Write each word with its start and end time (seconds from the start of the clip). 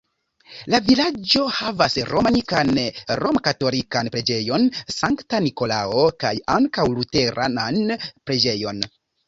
La 0.73 0.77
vilaĝo 0.85 1.43
havas 1.57 1.97
romanikan 2.11 2.71
romkatolikan 3.21 4.11
preĝejon 4.17 4.67
Sankta 4.97 5.45
Nikolao 5.51 6.09
kaj 6.27 6.35
ankaŭ 6.59 6.89
luteranan 6.99 7.83
preĝejon. 8.05 8.87